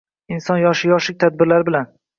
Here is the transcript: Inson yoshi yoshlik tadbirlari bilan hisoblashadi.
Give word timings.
Inson 0.37 0.61
yoshi 0.61 0.91
yoshlik 0.93 1.21
tadbirlari 1.27 1.71
bilan 1.71 1.81
hisoblashadi. 1.81 2.07